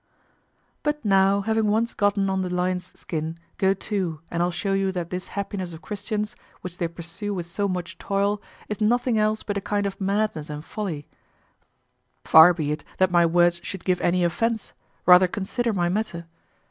But 0.81 1.05
now, 1.05 1.41
having 1.41 1.67
once 1.67 1.93
gotten 1.93 2.27
on 2.27 2.41
the 2.41 2.49
lion's 2.49 2.91
skin, 2.99 3.37
go 3.59 3.75
to, 3.75 4.19
and 4.31 4.41
I'll 4.41 4.49
show 4.49 4.73
you 4.73 4.91
that 4.91 5.11
this 5.11 5.27
happiness 5.37 5.73
of 5.73 5.83
Christians, 5.83 6.35
which 6.61 6.79
they 6.79 6.87
pursue 6.87 7.35
with 7.35 7.45
so 7.45 7.67
much 7.67 7.99
toil, 7.99 8.41
is 8.67 8.81
nothing 8.81 9.19
else 9.19 9.43
but 9.43 9.57
a 9.57 9.61
kind 9.61 9.85
of 9.85 10.01
madness 10.01 10.49
and 10.49 10.65
folly; 10.65 11.05
far 12.23 12.51
be 12.51 12.71
it 12.71 12.83
that 12.97 13.11
my 13.11 13.27
words 13.27 13.59
should 13.61 13.85
give 13.85 14.01
any 14.01 14.23
offense, 14.23 14.73
rather 15.05 15.27
consider 15.27 15.71
my 15.71 15.87
matter. 15.87 16.25